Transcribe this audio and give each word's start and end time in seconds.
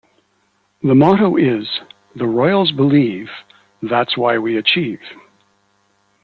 The 0.81 0.95
motto 0.95 1.35
is 1.35 1.69
"The 2.15 2.25
Royals 2.25 2.71
Believe 2.71 3.29
That's 3.83 4.17
Why 4.17 4.39
We 4.39 4.57
Achieve". 4.57 4.99